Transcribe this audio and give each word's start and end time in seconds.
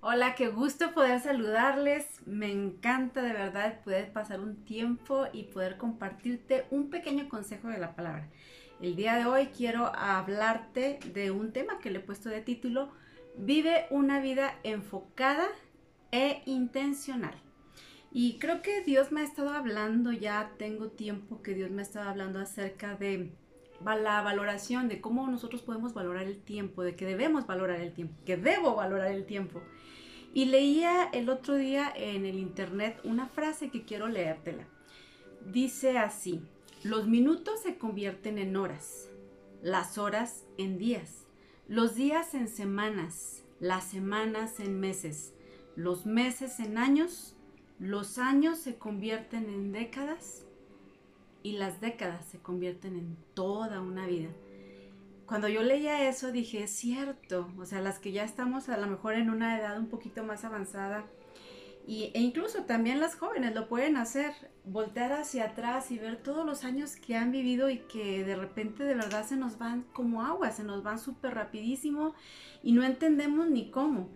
Hola, 0.00 0.36
qué 0.36 0.46
gusto 0.46 0.94
poder 0.94 1.18
saludarles. 1.18 2.06
Me 2.24 2.52
encanta 2.52 3.20
de 3.20 3.32
verdad 3.32 3.80
poder 3.82 4.12
pasar 4.12 4.38
un 4.38 4.64
tiempo 4.64 5.26
y 5.32 5.42
poder 5.42 5.76
compartirte 5.76 6.66
un 6.70 6.88
pequeño 6.88 7.28
consejo 7.28 7.66
de 7.66 7.78
la 7.78 7.96
palabra. 7.96 8.28
El 8.80 8.94
día 8.94 9.16
de 9.16 9.26
hoy 9.26 9.46
quiero 9.46 9.86
hablarte 9.96 11.00
de 11.12 11.32
un 11.32 11.52
tema 11.52 11.80
que 11.80 11.90
le 11.90 11.98
he 11.98 12.02
puesto 12.02 12.28
de 12.28 12.42
título, 12.42 12.92
Vive 13.36 13.86
una 13.90 14.20
vida 14.20 14.54
enfocada 14.62 15.48
e 16.12 16.42
intencional. 16.46 17.34
Y 18.12 18.38
creo 18.38 18.62
que 18.62 18.84
Dios 18.84 19.10
me 19.10 19.22
ha 19.22 19.24
estado 19.24 19.50
hablando, 19.50 20.12
ya 20.12 20.52
tengo 20.58 20.90
tiempo 20.90 21.42
que 21.42 21.54
Dios 21.54 21.72
me 21.72 21.82
ha 21.82 21.84
estado 21.84 22.08
hablando 22.08 22.38
acerca 22.38 22.94
de 22.94 23.32
la 23.84 24.22
valoración, 24.22 24.88
de 24.88 25.00
cómo 25.00 25.26
nosotros 25.28 25.62
podemos 25.62 25.94
valorar 25.94 26.26
el 26.26 26.38
tiempo, 26.38 26.82
de 26.82 26.96
que 26.96 27.06
debemos 27.06 27.46
valorar 27.46 27.80
el 27.80 27.92
tiempo, 27.92 28.14
que 28.24 28.36
debo 28.36 28.74
valorar 28.74 29.12
el 29.12 29.24
tiempo. 29.24 29.60
Y 30.34 30.46
leía 30.46 31.08
el 31.12 31.30
otro 31.30 31.54
día 31.54 31.92
en 31.94 32.26
el 32.26 32.38
internet 32.38 33.00
una 33.04 33.26
frase 33.26 33.70
que 33.70 33.84
quiero 33.84 34.08
leértela. 34.08 34.66
Dice 35.46 35.98
así, 35.98 36.42
los 36.82 37.06
minutos 37.06 37.60
se 37.62 37.78
convierten 37.78 38.38
en 38.38 38.56
horas, 38.56 39.08
las 39.62 39.98
horas 39.98 40.44
en 40.58 40.78
días, 40.78 41.26
los 41.66 41.94
días 41.94 42.34
en 42.34 42.48
semanas, 42.48 43.42
las 43.58 43.84
semanas 43.84 44.60
en 44.60 44.78
meses, 44.78 45.32
los 45.76 46.06
meses 46.06 46.60
en 46.60 46.78
años, 46.78 47.36
los 47.78 48.18
años 48.18 48.58
se 48.58 48.76
convierten 48.76 49.48
en 49.48 49.72
décadas 49.72 50.47
y 51.42 51.52
las 51.52 51.80
décadas 51.80 52.24
se 52.26 52.38
convierten 52.38 52.96
en 52.96 53.16
toda 53.34 53.80
una 53.80 54.06
vida. 54.06 54.30
Cuando 55.26 55.48
yo 55.48 55.62
leía 55.62 56.08
eso 56.08 56.32
dije, 56.32 56.62
es 56.62 56.70
cierto, 56.70 57.52
o 57.58 57.66
sea, 57.66 57.80
las 57.80 57.98
que 57.98 58.12
ya 58.12 58.24
estamos 58.24 58.68
a 58.68 58.78
lo 58.78 58.86
mejor 58.86 59.14
en 59.14 59.28
una 59.28 59.58
edad 59.58 59.78
un 59.78 59.88
poquito 59.88 60.24
más 60.24 60.44
avanzada, 60.44 61.04
y, 61.86 62.10
e 62.14 62.20
incluso 62.20 62.64
también 62.64 63.00
las 63.00 63.14
jóvenes 63.14 63.54
lo 63.54 63.66
pueden 63.66 63.96
hacer, 63.96 64.32
voltear 64.64 65.12
hacia 65.12 65.44
atrás 65.44 65.90
y 65.90 65.98
ver 65.98 66.16
todos 66.16 66.44
los 66.44 66.64
años 66.64 66.96
que 66.96 67.16
han 67.16 67.32
vivido 67.32 67.70
y 67.70 67.78
que 67.78 68.24
de 68.24 68.36
repente 68.36 68.84
de 68.84 68.94
verdad 68.94 69.26
se 69.26 69.36
nos 69.36 69.58
van 69.58 69.84
como 69.94 70.22
agua, 70.22 70.50
se 70.50 70.64
nos 70.64 70.82
van 70.82 70.98
súper 70.98 71.34
rapidísimo 71.34 72.14
y 72.62 72.72
no 72.72 72.82
entendemos 72.82 73.48
ni 73.48 73.70
cómo. 73.70 74.10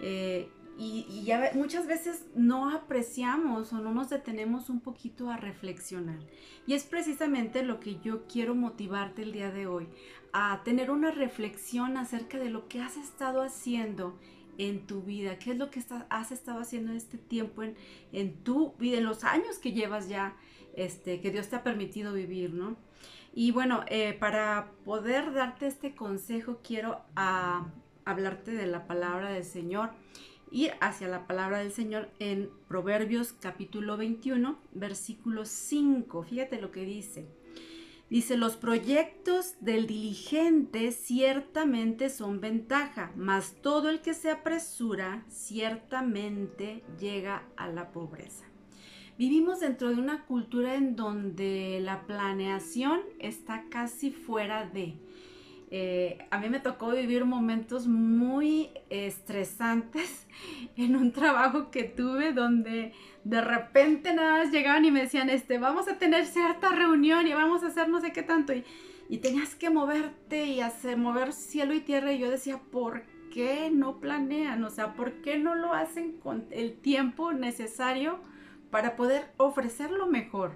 Eh, 0.00 0.50
y, 0.76 1.22
ya 1.24 1.50
muchas 1.54 1.86
veces 1.86 2.26
no 2.34 2.70
apreciamos 2.70 3.72
o 3.72 3.78
no 3.78 3.92
nos 3.92 4.10
detenemos 4.10 4.68
un 4.70 4.80
poquito 4.80 5.30
a 5.30 5.36
reflexionar. 5.36 6.18
Y 6.66 6.74
es 6.74 6.84
precisamente 6.84 7.62
lo 7.62 7.80
que 7.80 8.00
yo 8.00 8.26
quiero 8.26 8.54
motivarte 8.54 9.22
el 9.22 9.32
día 9.32 9.50
de 9.50 9.66
hoy, 9.66 9.88
a 10.32 10.62
tener 10.64 10.90
una 10.90 11.10
reflexión 11.10 11.96
acerca 11.96 12.38
de 12.38 12.50
lo 12.50 12.66
que 12.68 12.80
has 12.80 12.96
estado 12.96 13.42
haciendo 13.42 14.18
en 14.58 14.86
tu 14.86 15.02
vida, 15.02 15.38
qué 15.38 15.52
es 15.52 15.58
lo 15.58 15.70
que 15.70 15.82
has 16.10 16.32
estado 16.32 16.60
haciendo 16.60 16.90
en 16.90 16.96
este 16.96 17.18
tiempo, 17.18 17.62
en, 17.62 17.76
en, 18.12 18.34
tu 18.42 18.74
vida, 18.78 18.98
en 18.98 19.04
los 19.04 19.24
años 19.24 19.58
que 19.58 19.72
llevas 19.72 20.08
ya, 20.08 20.36
este, 20.74 21.20
que 21.20 21.30
Dios 21.30 21.48
te 21.48 21.56
ha 21.56 21.62
permitido 21.62 22.12
vivir, 22.12 22.52
¿no? 22.52 22.76
Y 23.32 23.50
bueno, 23.50 23.84
eh, 23.88 24.12
para 24.12 24.70
poder 24.84 25.32
darte 25.32 25.66
este 25.66 25.94
consejo, 25.94 26.60
quiero 26.62 27.00
ah, 27.16 27.66
hablarte 28.04 28.52
de 28.52 28.66
la 28.66 28.86
palabra 28.86 29.30
del 29.30 29.44
Señor 29.44 29.90
ir 30.54 30.72
hacia 30.80 31.08
la 31.08 31.26
palabra 31.26 31.58
del 31.58 31.72
Señor 31.72 32.10
en 32.20 32.48
Proverbios 32.68 33.32
capítulo 33.32 33.96
21, 33.96 34.56
versículo 34.72 35.44
5. 35.44 36.22
Fíjate 36.22 36.60
lo 36.60 36.70
que 36.70 36.84
dice. 36.84 37.26
Dice, 38.08 38.36
los 38.36 38.56
proyectos 38.56 39.56
del 39.60 39.88
diligente 39.88 40.92
ciertamente 40.92 42.08
son 42.08 42.40
ventaja, 42.40 43.10
mas 43.16 43.56
todo 43.62 43.90
el 43.90 44.00
que 44.00 44.14
se 44.14 44.30
apresura 44.30 45.24
ciertamente 45.28 46.84
llega 47.00 47.42
a 47.56 47.66
la 47.66 47.90
pobreza. 47.90 48.44
Vivimos 49.18 49.58
dentro 49.58 49.88
de 49.88 49.96
una 49.96 50.24
cultura 50.24 50.76
en 50.76 50.94
donde 50.94 51.80
la 51.82 52.06
planeación 52.06 53.00
está 53.18 53.64
casi 53.70 54.12
fuera 54.12 54.66
de. 54.66 54.94
Eh, 55.70 56.18
a 56.30 56.38
mí 56.38 56.48
me 56.48 56.60
tocó 56.60 56.90
vivir 56.90 57.24
momentos 57.24 57.86
muy 57.86 58.70
estresantes 58.90 60.26
en 60.76 60.96
un 60.96 61.12
trabajo 61.12 61.70
que 61.70 61.84
tuve 61.84 62.32
donde 62.32 62.92
de 63.24 63.40
repente 63.40 64.14
nada 64.14 64.38
más 64.38 64.52
llegaban 64.52 64.84
y 64.84 64.90
me 64.90 65.02
decían, 65.02 65.30
este, 65.30 65.58
vamos 65.58 65.88
a 65.88 65.98
tener 65.98 66.26
cierta 66.26 66.70
reunión 66.70 67.26
y 67.26 67.32
vamos 67.32 67.64
a 67.64 67.68
hacer 67.68 67.88
no 67.88 68.00
sé 68.00 68.12
qué 68.12 68.22
tanto. 68.22 68.52
Y, 68.52 68.64
y 69.08 69.18
tenías 69.18 69.54
que 69.54 69.70
moverte 69.70 70.46
y 70.46 70.60
hacer, 70.60 70.96
mover 70.96 71.32
cielo 71.32 71.74
y 71.74 71.80
tierra. 71.80 72.12
Y 72.12 72.18
yo 72.18 72.30
decía, 72.30 72.58
¿por 72.58 73.02
qué 73.32 73.70
no 73.70 74.00
planean? 74.00 74.62
O 74.64 74.70
sea, 74.70 74.94
¿por 74.94 75.22
qué 75.22 75.38
no 75.38 75.54
lo 75.54 75.72
hacen 75.72 76.12
con 76.18 76.46
el 76.50 76.74
tiempo 76.78 77.32
necesario 77.32 78.20
para 78.70 78.96
poder 78.96 79.32
ofrecer 79.36 79.90
lo 79.90 80.06
mejor? 80.06 80.52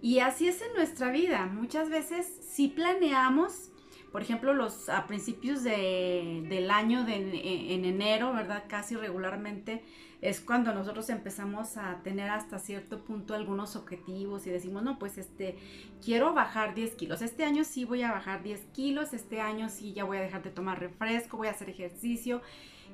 Y 0.00 0.20
así 0.20 0.48
es 0.48 0.62
en 0.62 0.74
nuestra 0.74 1.10
vida. 1.10 1.46
Muchas 1.46 1.90
veces 1.90 2.26
si 2.48 2.68
planeamos, 2.68 3.72
por 4.12 4.22
ejemplo, 4.22 4.54
los 4.54 4.88
a 4.88 5.06
principios 5.06 5.62
del 5.62 6.70
año, 6.70 7.04
de, 7.04 7.74
en 7.74 7.84
enero, 7.84 8.32
¿verdad? 8.32 8.64
Casi 8.68 8.96
regularmente 8.96 9.82
es 10.20 10.40
cuando 10.40 10.74
nosotros 10.74 11.10
empezamos 11.10 11.76
a 11.76 12.02
tener 12.02 12.30
hasta 12.30 12.58
cierto 12.58 13.04
punto 13.04 13.34
algunos 13.34 13.76
objetivos 13.76 14.46
y 14.46 14.50
decimos, 14.50 14.82
no, 14.82 14.98
pues 14.98 15.16
este, 15.16 15.56
quiero 16.04 16.34
bajar 16.34 16.74
10 16.74 16.94
kilos. 16.94 17.22
Este 17.22 17.44
año 17.44 17.62
sí 17.64 17.84
voy 17.84 18.02
a 18.02 18.10
bajar 18.10 18.42
10 18.42 18.60
kilos, 18.72 19.12
este 19.12 19.40
año 19.40 19.68
sí 19.68 19.92
ya 19.92 20.04
voy 20.04 20.16
a 20.16 20.22
dejar 20.22 20.42
de 20.42 20.50
tomar 20.50 20.80
refresco, 20.80 21.36
voy 21.36 21.48
a 21.48 21.52
hacer 21.52 21.70
ejercicio. 21.70 22.42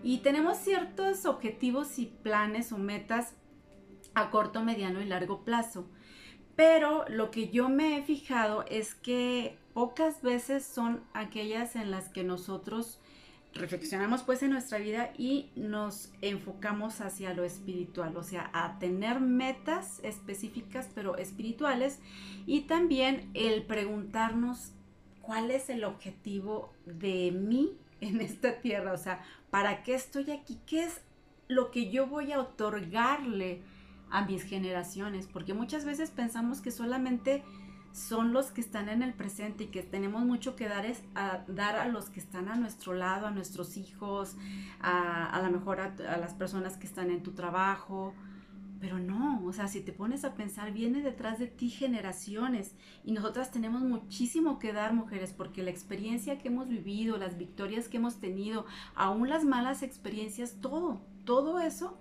Y 0.02 0.18
tenemos 0.18 0.58
ciertos 0.58 1.24
objetivos 1.24 1.98
y 1.98 2.06
planes 2.06 2.72
o 2.72 2.78
metas 2.78 3.34
a 4.14 4.30
corto, 4.30 4.62
mediano 4.62 5.00
y 5.00 5.06
largo 5.06 5.44
plazo. 5.44 5.88
Pero 6.56 7.04
lo 7.08 7.30
que 7.30 7.48
yo 7.48 7.68
me 7.68 7.98
he 7.98 8.02
fijado 8.02 8.64
es 8.68 8.94
que 8.94 9.56
pocas 9.72 10.22
veces 10.22 10.64
son 10.64 11.02
aquellas 11.12 11.74
en 11.74 11.90
las 11.90 12.08
que 12.08 12.22
nosotros 12.22 13.00
reflexionamos 13.54 14.22
pues 14.22 14.42
en 14.42 14.50
nuestra 14.50 14.78
vida 14.78 15.12
y 15.16 15.50
nos 15.54 16.12
enfocamos 16.22 17.00
hacia 17.00 17.34
lo 17.34 17.44
espiritual, 17.44 18.16
o 18.16 18.22
sea, 18.22 18.50
a 18.52 18.78
tener 18.78 19.20
metas 19.20 20.00
específicas 20.02 20.90
pero 20.94 21.16
espirituales 21.16 22.00
y 22.46 22.62
también 22.62 23.30
el 23.34 23.62
preguntarnos 23.62 24.72
cuál 25.22 25.50
es 25.50 25.70
el 25.70 25.84
objetivo 25.84 26.72
de 26.84 27.30
mí 27.30 27.72
en 28.00 28.20
esta 28.20 28.60
tierra, 28.60 28.92
o 28.92 28.98
sea, 28.98 29.22
¿para 29.50 29.82
qué 29.82 29.94
estoy 29.94 30.30
aquí? 30.30 30.58
¿Qué 30.66 30.84
es 30.84 31.00
lo 31.48 31.70
que 31.70 31.90
yo 31.90 32.06
voy 32.06 32.32
a 32.32 32.40
otorgarle 32.40 33.62
a 34.10 34.24
mis 34.24 34.42
generaciones? 34.42 35.26
Porque 35.26 35.54
muchas 35.54 35.84
veces 35.84 36.10
pensamos 36.10 36.60
que 36.60 36.70
solamente 36.70 37.42
son 37.94 38.32
los 38.32 38.50
que 38.50 38.60
están 38.60 38.88
en 38.88 39.02
el 39.02 39.14
presente 39.14 39.64
y 39.64 39.66
que 39.68 39.84
tenemos 39.84 40.24
mucho 40.24 40.56
que 40.56 40.68
dar, 40.68 40.84
es 40.84 41.00
a, 41.14 41.44
dar 41.46 41.76
a 41.76 41.86
los 41.86 42.10
que 42.10 42.18
están 42.18 42.48
a 42.48 42.56
nuestro 42.56 42.92
lado, 42.92 43.28
a 43.28 43.30
nuestros 43.30 43.76
hijos, 43.76 44.36
a, 44.80 45.26
a 45.26 45.42
lo 45.42 45.50
mejor 45.56 45.80
a, 45.80 45.94
a, 46.12 46.16
las 46.16 46.34
personas 46.34 46.76
que 46.76 46.88
están 46.88 47.10
en 47.10 47.22
tu 47.22 47.32
trabajo. 47.32 48.12
Pero 48.80 48.98
no, 48.98 49.44
o 49.46 49.52
sea, 49.52 49.68
si 49.68 49.80
te 49.80 49.92
pones 49.92 50.24
a 50.24 50.34
pensar, 50.34 50.72
viene 50.72 51.02
detrás 51.02 51.38
de 51.38 51.46
ti 51.46 51.70
generaciones 51.70 52.74
y 53.04 53.12
nosotras 53.12 53.52
tenemos 53.52 53.82
muchísimo 53.82 54.58
que 54.58 54.72
dar, 54.72 54.92
mujeres, 54.92 55.32
porque 55.32 55.62
la 55.62 55.70
experiencia 55.70 56.38
que 56.38 56.48
hemos 56.48 56.68
vivido, 56.68 57.16
las 57.16 57.38
victorias 57.38 57.88
que 57.88 57.98
hemos 57.98 58.16
tenido, 58.16 58.66
aún 58.96 59.28
las 59.28 59.44
malas 59.44 59.84
experiencias, 59.84 60.56
todo, 60.60 61.00
todo 61.24 61.60
eso 61.60 61.96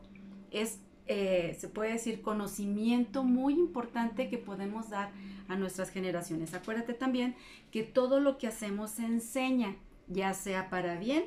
es, 0.50 0.81
eh, 1.08 1.58
se 1.59 1.68
puede 1.68 1.94
decir, 1.94 2.22
conocimiento 2.22 3.24
muy 3.24 3.53
importante 3.53 4.30
que 4.30 4.38
podemos 4.38 4.90
dar 4.90 5.12
a 5.47 5.56
nuestras 5.56 5.90
generaciones. 5.90 6.53
Acuérdate 6.53 6.94
también 6.94 7.36
que 7.72 7.84
todo 7.84 8.19
lo 8.19 8.38
que 8.38 8.47
hacemos 8.47 8.91
se 8.91 9.06
enseña, 9.06 9.75
ya 10.08 10.34
sea 10.34 10.69
para 10.69 10.97
bien 10.97 11.25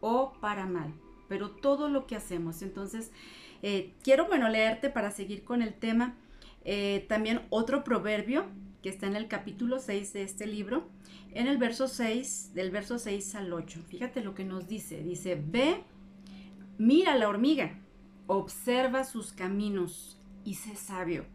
o 0.00 0.32
para 0.40 0.66
mal, 0.66 0.94
pero 1.28 1.50
todo 1.50 1.88
lo 1.88 2.06
que 2.06 2.16
hacemos. 2.16 2.62
Entonces, 2.62 3.10
eh, 3.62 3.92
quiero, 4.02 4.26
bueno, 4.26 4.48
leerte 4.48 4.88
para 4.88 5.10
seguir 5.10 5.42
con 5.42 5.62
el 5.62 5.74
tema. 5.74 6.14
Eh, 6.64 7.04
también 7.08 7.42
otro 7.50 7.82
proverbio 7.82 8.46
que 8.82 8.88
está 8.88 9.06
en 9.06 9.16
el 9.16 9.26
capítulo 9.26 9.80
6 9.80 10.12
de 10.12 10.22
este 10.22 10.46
libro, 10.46 10.88
en 11.32 11.48
el 11.48 11.58
verso 11.58 11.88
6, 11.88 12.52
del 12.54 12.70
verso 12.70 12.98
6 12.98 13.34
al 13.34 13.52
8. 13.52 13.80
Fíjate 13.88 14.22
lo 14.22 14.34
que 14.34 14.44
nos 14.44 14.68
dice. 14.68 15.02
Dice, 15.02 15.42
ve, 15.44 15.82
mira 16.78 17.16
la 17.16 17.28
hormiga, 17.28 17.80
observa 18.28 19.02
sus 19.02 19.32
caminos 19.32 20.20
y 20.44 20.54
sé 20.54 20.76
sabio 20.76 21.26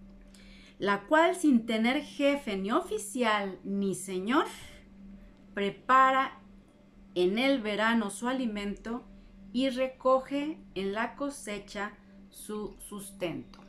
la 0.83 1.05
cual 1.07 1.33
sin 1.35 1.65
tener 1.65 2.03
jefe 2.03 2.57
ni 2.57 2.69
oficial 2.71 3.57
ni 3.63 3.95
señor, 3.95 4.47
prepara 5.53 6.39
en 7.15 7.37
el 7.37 7.61
verano 7.61 8.09
su 8.09 8.27
alimento 8.27 9.05
y 9.53 9.69
recoge 9.69 10.57
en 10.75 10.91
la 10.91 11.15
cosecha 11.15 11.93
su 12.29 12.75
sustento. 12.79 13.59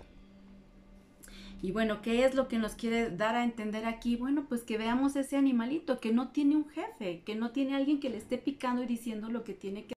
Y 1.63 1.71
bueno, 1.71 2.03
¿qué 2.03 2.25
es 2.25 2.35
lo 2.35 2.49
que 2.49 2.59
nos 2.59 2.75
quiere 2.75 3.11
dar 3.11 3.37
a 3.37 3.45
entender 3.45 3.87
aquí? 3.87 4.17
Bueno, 4.17 4.47
pues 4.49 4.65
que 4.65 4.77
veamos 4.77 5.15
ese 5.15 5.37
animalito 5.37 6.01
que 6.01 6.13
no 6.13 6.31
tiene 6.31 6.57
un 6.57 6.69
jefe, 6.69 7.23
que 7.25 7.37
no 7.37 7.53
tiene 7.53 7.77
alguien 7.77 8.01
que 8.01 8.11
le 8.11 8.17
esté 8.17 8.39
picando 8.39 8.83
y 8.83 8.87
diciendo 8.87 9.31
lo 9.31 9.45
que 9.45 9.55
tiene 9.55 9.85
que 9.85 9.95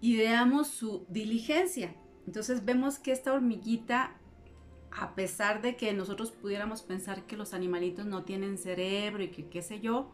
y 0.00 0.16
veamos 0.16 0.68
su 0.68 1.04
diligencia. 1.08 1.94
Entonces 2.26 2.64
vemos 2.64 2.98
que 2.98 3.12
esta 3.12 3.32
hormiguita, 3.32 4.16
a 4.90 5.14
pesar 5.14 5.62
de 5.62 5.76
que 5.76 5.92
nosotros 5.92 6.30
pudiéramos 6.30 6.82
pensar 6.82 7.26
que 7.26 7.36
los 7.36 7.54
animalitos 7.54 8.06
no 8.06 8.24
tienen 8.24 8.58
cerebro 8.58 9.22
y 9.22 9.30
que 9.30 9.48
qué 9.48 9.62
sé 9.62 9.80
yo, 9.80 10.12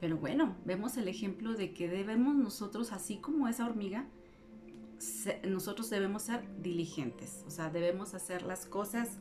pero 0.00 0.16
bueno, 0.16 0.56
vemos 0.64 0.96
el 0.96 1.08
ejemplo 1.08 1.54
de 1.54 1.72
que 1.72 1.88
debemos 1.88 2.34
nosotros, 2.34 2.92
así 2.92 3.18
como 3.18 3.48
esa 3.48 3.64
hormiga, 3.66 4.06
nosotros 5.46 5.90
debemos 5.90 6.22
ser 6.22 6.44
diligentes, 6.62 7.44
o 7.46 7.50
sea, 7.50 7.70
debemos 7.70 8.14
hacer 8.14 8.42
las 8.42 8.66
cosas, 8.66 9.18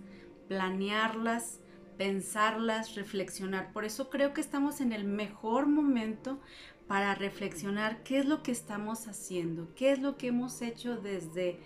planearlas, 0.47 1.59
pensarlas, 1.97 2.95
reflexionar. 2.95 3.71
Por 3.73 3.85
eso 3.85 4.09
creo 4.09 4.33
que 4.33 4.41
estamos 4.41 4.81
en 4.81 4.91
el 4.93 5.05
mejor 5.05 5.67
momento 5.67 6.39
para 6.87 7.15
reflexionar 7.15 8.03
qué 8.03 8.19
es 8.19 8.25
lo 8.25 8.43
que 8.43 8.51
estamos 8.51 9.07
haciendo, 9.07 9.73
qué 9.75 9.91
es 9.91 9.99
lo 9.99 10.17
que 10.17 10.27
hemos 10.27 10.61
hecho 10.61 10.97
desde 10.97 11.59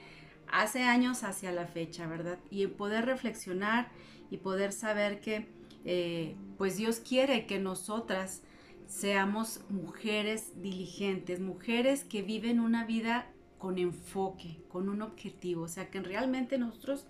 hace 0.51 0.83
años 0.83 1.23
hacia 1.23 1.51
la 1.51 1.65
fecha, 1.65 2.07
¿verdad? 2.07 2.39
Y 2.49 2.67
poder 2.67 3.05
reflexionar 3.05 3.89
y 4.31 4.37
poder 4.37 4.71
saber 4.71 5.19
que 5.21 5.47
eh, 5.85 6.35
pues 6.57 6.77
Dios 6.77 6.99
quiere 6.99 7.45
que 7.45 7.59
nosotras 7.59 8.43
seamos 8.87 9.61
mujeres 9.69 10.61
diligentes, 10.61 11.39
mujeres 11.39 12.03
que 12.03 12.21
viven 12.21 12.59
una 12.59 12.85
vida 12.85 13.27
con 13.57 13.77
enfoque, 13.77 14.57
con 14.67 14.89
un 14.89 15.01
objetivo, 15.01 15.63
o 15.63 15.67
sea, 15.67 15.89
que 15.89 16.01
realmente 16.01 16.57
nosotros 16.57 17.05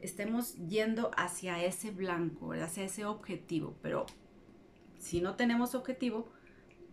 estemos 0.00 0.54
yendo 0.68 1.10
hacia 1.16 1.64
ese 1.64 1.90
blanco, 1.90 2.52
hacia 2.52 2.84
ese 2.84 3.04
objetivo, 3.04 3.74
pero 3.82 4.06
si 4.98 5.20
no 5.20 5.34
tenemos 5.34 5.74
objetivo, 5.74 6.28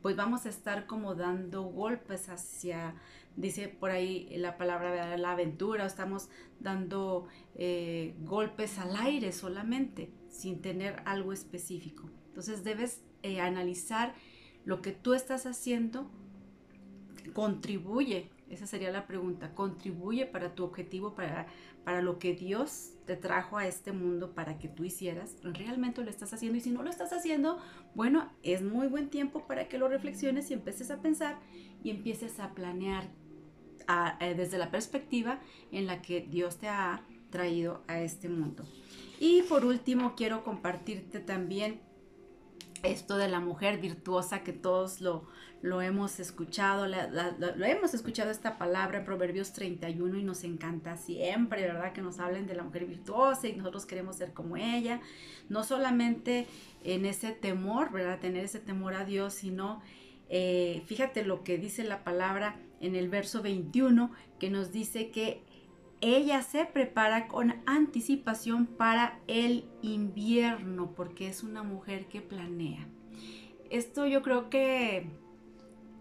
pues 0.04 0.18
vamos 0.18 0.46
a 0.46 0.50
estar 0.50 0.86
como 0.86 1.16
dando 1.16 1.64
golpes 1.64 2.28
hacia, 2.28 2.94
dice 3.38 3.70
por 3.70 3.90
ahí 3.90 4.28
la 4.36 4.58
palabra, 4.58 5.18
la 5.18 5.32
aventura, 5.32 5.86
estamos 5.86 6.28
dando 6.60 7.30
eh, 7.56 8.14
golpes 8.20 8.80
al 8.80 8.98
aire 8.98 9.32
solamente, 9.32 10.12
sin 10.30 10.62
tener 10.62 11.02
algo 11.06 11.32
específico. 11.32 12.10
Entonces 12.28 12.66
debes 12.66 13.02
eh, 13.24 13.40
analizar 13.40 14.14
lo 14.66 14.82
que 14.82 14.92
tú 14.92 15.14
estás 15.14 15.46
haciendo, 15.46 16.12
contribuye, 17.32 18.30
esa 18.54 18.68
sería 18.68 18.92
la 18.92 19.08
pregunta, 19.08 19.54
contribuye 19.54 20.26
para 20.26 20.56
tu 20.56 20.64
objetivo, 20.64 21.16
para, 21.16 21.48
para 21.84 22.02
lo 22.02 22.20
que 22.20 22.34
Dios 22.34 22.94
te 23.06 23.16
trajo 23.16 23.58
a 23.58 23.68
este 23.68 23.92
mundo 23.92 24.34
para 24.34 24.58
que 24.58 24.68
tú 24.68 24.84
hicieras, 24.84 25.36
realmente 25.44 26.04
lo 26.04 26.10
estás 26.10 26.34
haciendo 26.34 26.58
y 26.58 26.62
si 26.62 26.72
no 26.72 26.84
lo 26.84 26.90
estás 26.90 27.12
haciendo, 27.14 27.60
bueno, 27.96 28.32
es 28.44 28.62
muy 28.62 28.88
buen 28.88 29.10
tiempo 29.10 29.46
para 29.48 29.68
que 29.68 29.78
lo 29.78 29.88
reflexiones 29.88 30.50
y 30.52 30.54
empieces 30.54 30.92
a 30.92 31.02
pensar 31.02 31.40
y 31.84 31.90
empieces 31.90 32.40
a 32.40 32.54
planear 32.54 33.10
eh, 34.20 34.34
desde 34.36 34.58
la 34.58 34.72
perspectiva 34.72 35.40
en 35.72 35.88
la 35.88 36.02
que 36.02 36.22
Dios 36.22 36.58
te 36.58 36.70
ha 36.70 37.04
traído 37.30 37.84
a 37.88 38.00
este 38.00 38.30
mundo. 38.30 38.64
Y 39.20 39.42
por 39.44 39.66
último, 39.66 40.16
quiero 40.16 40.44
compartirte 40.44 41.20
también 41.20 41.82
esto 42.84 43.18
de 43.18 43.30
la 43.30 43.40
mujer 43.40 43.80
virtuosa 43.80 44.44
que 44.44 44.54
todos 44.54 45.02
lo, 45.02 45.26
lo 45.62 45.82
hemos 45.82 46.20
escuchado, 46.20 46.86
lo 46.86 47.66
hemos 47.66 47.94
escuchado 47.94 48.30
esta 48.30 48.58
palabra 48.58 49.00
en 49.00 49.06
Proverbios 49.06 49.54
31 49.54 50.18
y 50.18 50.24
nos 50.24 50.44
encanta 50.44 50.98
siempre, 50.98 51.64
¿verdad? 51.64 51.94
Que 51.94 52.02
nos 52.02 52.20
hablen 52.20 52.46
de 52.46 52.56
la 52.56 52.64
mujer 52.64 52.86
virtuosa 52.86 53.48
y 53.48 53.56
nosotros 53.56 53.86
queremos 53.86 54.18
ser 54.18 54.34
como 54.34 54.58
ella, 54.58 55.00
no 55.48 55.64
solamente 55.64 56.46
en 56.84 57.06
ese 57.06 57.32
temor, 57.32 57.92
¿verdad? 57.92 58.20
Tener 58.20 58.44
ese 58.44 58.60
temor 58.60 58.94
a 58.94 59.06
Dios, 59.06 59.34
sino 59.34 59.82
eh, 60.30 60.84
fíjate 60.86 61.24
lo 61.24 61.44
que 61.44 61.58
dice 61.58 61.86
la 61.86 62.04
palabra 62.04 62.60
en 62.82 62.96
el 62.96 63.08
verso 63.08 63.42
21, 63.42 64.12
que 64.40 64.50
nos 64.50 64.74
dice 64.74 65.10
que 65.10 65.42
ella 66.04 66.42
se 66.42 66.66
prepara 66.66 67.30
con 67.30 67.56
anticipación 67.66 68.66
para 68.66 69.20
el 69.28 69.70
invierno 69.82 70.92
porque 70.96 71.28
es 71.28 71.44
una 71.44 71.64
mujer 71.64 72.08
que 72.08 72.22
planea. 72.22 72.86
Esto 73.70 74.06
yo 74.06 74.22
creo 74.22 74.50
que 74.50 75.08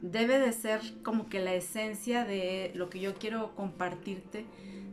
debe 0.00 0.40
de 0.40 0.52
ser 0.52 0.80
como 1.04 1.28
que 1.28 1.38
la 1.38 1.54
esencia 1.54 2.24
de 2.24 2.72
lo 2.74 2.90
que 2.90 2.98
yo 2.98 3.14
quiero 3.14 3.54
compartirte, 3.54 4.44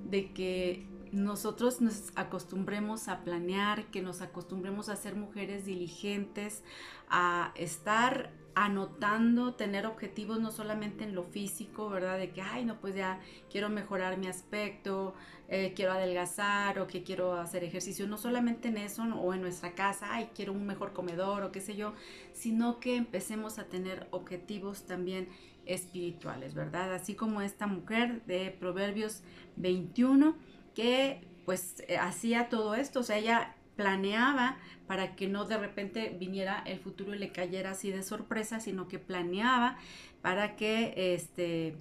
de 0.06 0.32
que 0.32 0.86
nosotros 1.12 1.82
nos 1.82 2.12
acostumbremos 2.16 3.08
a 3.08 3.24
planear, 3.24 3.86
que 3.92 4.02
nos 4.02 4.22
acostumbremos 4.22 4.90
a 4.90 4.96
ser 4.96 5.16
mujeres 5.16 5.66
diligentes, 5.66 6.64
a 7.10 7.52
estar 7.56 8.32
anotando, 8.56 9.54
tener 9.54 9.86
objetivos 9.86 10.40
no 10.40 10.52
solamente 10.52 11.04
en 11.04 11.16
lo 11.16 11.24
físico, 11.24 11.90
¿verdad? 11.90 12.18
De 12.18 12.32
que, 12.32 12.42
ay, 12.42 12.66
no, 12.66 12.80
pues 12.80 12.96
ya 12.96 13.20
quiero 13.50 13.70
mejorar 13.70 14.18
mi 14.18 14.28
aspecto, 14.28 15.14
eh, 15.48 15.74
quiero 15.76 15.94
adelgazar 15.94 16.80
o 16.80 16.88
que 16.88 17.04
quiero 17.04 17.34
hacer 17.34 17.64
ejercicio, 17.64 18.08
no 18.08 18.18
solamente 18.18 18.68
en 18.68 18.78
eso 18.78 19.04
o 19.04 19.34
en 19.34 19.42
nuestra 19.42 19.76
casa, 19.76 20.08
ay, 20.12 20.30
quiero 20.36 20.54
un 20.54 20.66
mejor 20.66 20.94
comedor 20.94 21.44
o 21.44 21.52
qué 21.52 21.62
sé 21.62 21.76
yo, 21.76 21.94
sino 22.34 22.80
que 22.80 22.98
empecemos 22.98 23.60
a 23.60 23.66
tener 23.66 24.08
objetivos 24.12 24.86
también 24.86 25.30
espirituales, 25.66 26.54
¿verdad? 26.54 26.94
Así 26.94 27.16
como 27.16 27.42
esta 27.42 27.68
mujer 27.68 28.26
de 28.26 28.52
Proverbios 28.60 29.22
21 29.56 30.36
que 30.74 31.28
pues 31.46 31.84
eh, 31.88 31.98
hacía 31.98 32.50
todo 32.50 32.76
esto, 32.76 33.00
o 33.00 33.04
sea, 33.04 33.18
ella 33.18 33.56
planeaba 33.76 34.58
para 34.88 35.16
que 35.16 35.28
no 35.28 35.46
de 35.46 35.58
repente 35.58 36.16
viniera 36.20 36.62
el 36.66 36.80
futuro 36.80 37.16
y 37.16 37.18
le 37.18 37.32
cayera 37.32 37.72
así 37.72 37.92
de 37.92 38.04
sorpresa, 38.04 38.60
sino 38.60 38.88
que 38.88 39.00
planeaba 39.00 39.78
para 40.22 40.56
que 40.56 41.14
este 41.16 41.76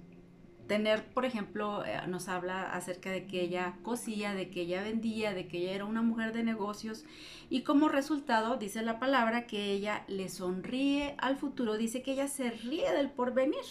tener, 0.69 1.03
por 1.03 1.25
ejemplo, 1.25 1.83
eh, 1.83 1.99
nos 2.07 2.29
habla 2.29 2.71
acerca 2.71 3.09
de 3.09 3.25
que 3.25 3.41
ella 3.41 3.75
cosía, 3.81 4.35
de 4.35 4.49
que 4.49 4.61
ella 4.61 4.83
vendía, 4.83 5.33
de 5.33 5.47
que 5.47 5.57
ella 5.57 5.73
era 5.73 5.85
una 5.85 6.03
mujer 6.03 6.31
de 6.31 6.43
negocios 6.43 7.05
y 7.49 7.63
como 7.63 7.89
resultado 7.89 8.55
dice 8.57 8.83
la 8.83 8.99
palabra 8.99 9.47
que 9.47 9.71
ella 9.73 10.05
le 10.07 10.29
sonríe 10.29 11.15
al 11.17 11.37
futuro, 11.37 11.75
dice 11.75 12.03
que 12.03 12.13
ella 12.13 12.27
se 12.27 12.51
ríe 12.51 12.91
del 12.93 13.09
porvenir. 13.09 13.65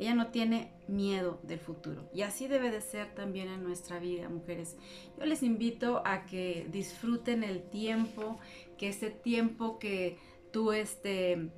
Ella 0.00 0.14
no 0.14 0.28
tiene 0.28 0.72
miedo 0.88 1.38
del 1.42 1.58
futuro. 1.58 2.08
Y 2.14 2.22
así 2.22 2.48
debe 2.48 2.70
de 2.70 2.80
ser 2.80 3.14
también 3.14 3.48
en 3.48 3.62
nuestra 3.62 3.98
vida, 3.98 4.30
mujeres. 4.30 4.78
Yo 5.18 5.26
les 5.26 5.42
invito 5.42 6.00
a 6.06 6.24
que 6.24 6.66
disfruten 6.72 7.44
el 7.44 7.62
tiempo, 7.68 8.38
que 8.78 8.88
ese 8.88 9.10
tiempo 9.10 9.78
que 9.78 10.16
tú 10.52 10.72
este, 10.72 11.50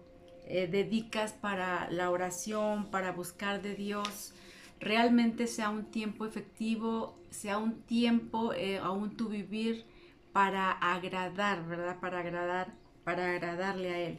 eh, 0.47 0.67
dedicas 0.69 1.35
para 1.35 1.89
la 1.93 2.11
oración, 2.11 2.91
para 2.91 3.13
buscar 3.13 3.63
de 3.63 3.77
Dios, 3.77 4.35
realmente 4.81 5.47
sea 5.47 5.71
un 5.71 5.85
tiempo 5.85 6.27
efectivo, 6.27 7.17
sea 7.31 7.59
un 7.59 7.83
tiempo 7.83 8.53
eh, 8.55 8.79
aún 8.79 9.17
tu 9.17 9.29
vivir 9.29 9.85
para 10.33 10.73
agradar, 10.73 11.65
¿verdad? 11.65 12.01
Para 12.01 12.19
agradar, 12.19 12.75
para 13.05 13.31
agradarle 13.31 13.91
a 13.91 14.01
Él. 14.01 14.19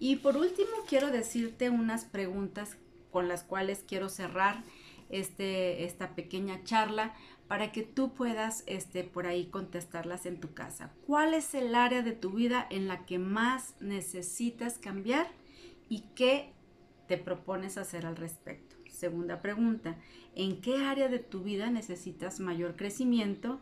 Y 0.00 0.16
por 0.16 0.36
último, 0.36 0.70
quiero 0.88 1.12
decirte 1.12 1.70
unas 1.70 2.04
preguntas 2.04 2.76
con 3.10 3.28
las 3.28 3.44
cuales 3.44 3.84
quiero 3.86 4.08
cerrar 4.08 4.62
este, 5.08 5.84
esta 5.84 6.14
pequeña 6.14 6.62
charla 6.64 7.14
para 7.48 7.72
que 7.72 7.82
tú 7.82 8.14
puedas 8.14 8.62
este, 8.66 9.02
por 9.02 9.26
ahí 9.26 9.46
contestarlas 9.46 10.24
en 10.24 10.38
tu 10.38 10.54
casa. 10.54 10.92
¿Cuál 11.06 11.34
es 11.34 11.54
el 11.54 11.74
área 11.74 12.02
de 12.02 12.12
tu 12.12 12.30
vida 12.30 12.64
en 12.70 12.86
la 12.86 13.04
que 13.06 13.18
más 13.18 13.74
necesitas 13.80 14.78
cambiar 14.78 15.26
y 15.88 16.02
qué 16.14 16.52
te 17.08 17.18
propones 17.18 17.76
hacer 17.76 18.06
al 18.06 18.16
respecto? 18.16 18.76
Segunda 18.88 19.42
pregunta, 19.42 19.96
¿en 20.36 20.60
qué 20.60 20.84
área 20.84 21.08
de 21.08 21.18
tu 21.18 21.42
vida 21.42 21.70
necesitas 21.70 22.38
mayor 22.38 22.76
crecimiento? 22.76 23.60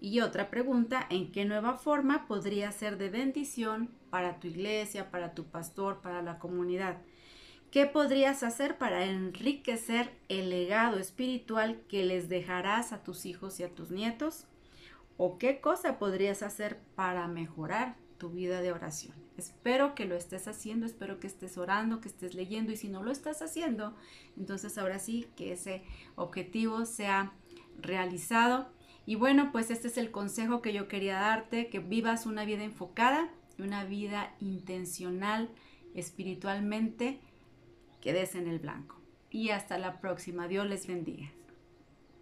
Y 0.00 0.20
otra 0.20 0.50
pregunta, 0.50 1.06
¿en 1.08 1.30
qué 1.30 1.44
nueva 1.44 1.74
forma 1.74 2.26
podría 2.26 2.72
ser 2.72 2.98
de 2.98 3.08
bendición 3.08 3.90
para 4.10 4.40
tu 4.40 4.48
iglesia, 4.48 5.10
para 5.10 5.32
tu 5.32 5.44
pastor, 5.44 6.00
para 6.00 6.22
la 6.22 6.38
comunidad? 6.38 6.98
¿Qué 7.76 7.84
podrías 7.84 8.42
hacer 8.42 8.78
para 8.78 9.04
enriquecer 9.04 10.10
el 10.30 10.48
legado 10.48 10.98
espiritual 10.98 11.82
que 11.90 12.06
les 12.06 12.30
dejarás 12.30 12.94
a 12.94 13.02
tus 13.02 13.26
hijos 13.26 13.60
y 13.60 13.64
a 13.64 13.68
tus 13.68 13.90
nietos? 13.90 14.46
¿O 15.18 15.36
qué 15.36 15.60
cosa 15.60 15.98
podrías 15.98 16.42
hacer 16.42 16.80
para 16.94 17.28
mejorar 17.28 17.98
tu 18.16 18.30
vida 18.30 18.62
de 18.62 18.72
oración? 18.72 19.14
Espero 19.36 19.94
que 19.94 20.06
lo 20.06 20.14
estés 20.14 20.48
haciendo, 20.48 20.86
espero 20.86 21.20
que 21.20 21.26
estés 21.26 21.58
orando, 21.58 22.00
que 22.00 22.08
estés 22.08 22.34
leyendo 22.34 22.72
y 22.72 22.78
si 22.78 22.88
no 22.88 23.02
lo 23.02 23.10
estás 23.10 23.42
haciendo, 23.42 23.94
entonces 24.38 24.78
ahora 24.78 24.98
sí 24.98 25.28
que 25.36 25.52
ese 25.52 25.82
objetivo 26.14 26.86
sea 26.86 27.34
realizado. 27.78 28.70
Y 29.04 29.16
bueno, 29.16 29.52
pues 29.52 29.70
este 29.70 29.88
es 29.88 29.98
el 29.98 30.10
consejo 30.10 30.62
que 30.62 30.72
yo 30.72 30.88
quería 30.88 31.18
darte, 31.18 31.68
que 31.68 31.80
vivas 31.80 32.24
una 32.24 32.46
vida 32.46 32.64
enfocada, 32.64 33.28
una 33.58 33.84
vida 33.84 34.34
intencional 34.40 35.50
espiritualmente 35.94 37.20
quedes 38.06 38.36
en 38.36 38.46
el 38.46 38.60
blanco. 38.60 39.00
Y 39.30 39.50
hasta 39.50 39.78
la 39.78 40.00
próxima. 40.00 40.46
Dios 40.46 40.64
les 40.68 40.86
bendiga. 40.86 41.32